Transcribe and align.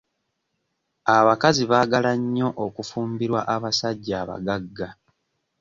Abakazi 1.17 1.63
baagala 1.71 2.11
nnyo 2.21 2.47
okufumbirwa 2.65 3.41
abasajja 3.55 4.13
abagagga. 4.23 4.87